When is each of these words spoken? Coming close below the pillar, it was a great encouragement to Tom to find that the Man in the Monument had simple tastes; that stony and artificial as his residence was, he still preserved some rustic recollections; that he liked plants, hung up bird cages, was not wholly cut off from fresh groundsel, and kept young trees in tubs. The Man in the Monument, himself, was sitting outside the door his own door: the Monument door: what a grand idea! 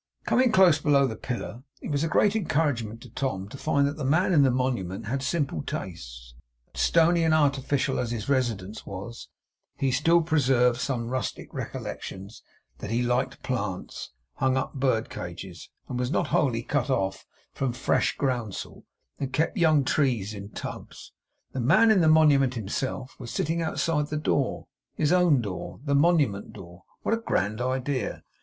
Coming 0.25 0.51
close 0.51 0.81
below 0.81 1.05
the 1.05 1.15
pillar, 1.15 1.61
it 1.79 1.91
was 1.91 2.03
a 2.03 2.07
great 2.07 2.35
encouragement 2.35 3.01
to 3.03 3.09
Tom 3.11 3.47
to 3.49 3.55
find 3.55 3.87
that 3.87 3.97
the 3.97 4.03
Man 4.03 4.33
in 4.33 4.41
the 4.41 4.49
Monument 4.49 5.05
had 5.05 5.21
simple 5.21 5.61
tastes; 5.61 6.33
that 6.65 6.77
stony 6.79 7.23
and 7.23 7.35
artificial 7.35 7.99
as 7.99 8.09
his 8.09 8.27
residence 8.27 8.83
was, 8.83 9.29
he 9.77 9.91
still 9.91 10.23
preserved 10.23 10.81
some 10.81 11.07
rustic 11.07 11.53
recollections; 11.53 12.41
that 12.79 12.89
he 12.89 13.03
liked 13.03 13.43
plants, 13.43 14.09
hung 14.37 14.57
up 14.57 14.73
bird 14.73 15.07
cages, 15.11 15.69
was 15.87 16.09
not 16.09 16.29
wholly 16.29 16.63
cut 16.63 16.89
off 16.89 17.27
from 17.53 17.71
fresh 17.71 18.17
groundsel, 18.17 18.85
and 19.19 19.31
kept 19.31 19.55
young 19.55 19.83
trees 19.83 20.33
in 20.33 20.49
tubs. 20.49 21.11
The 21.51 21.59
Man 21.59 21.91
in 21.91 22.01
the 22.01 22.07
Monument, 22.09 22.55
himself, 22.55 23.19
was 23.19 23.29
sitting 23.29 23.61
outside 23.61 24.07
the 24.07 24.17
door 24.17 24.65
his 24.95 25.11
own 25.11 25.41
door: 25.41 25.79
the 25.85 25.93
Monument 25.93 26.53
door: 26.53 26.85
what 27.03 27.13
a 27.13 27.17
grand 27.17 27.61
idea! 27.61 28.23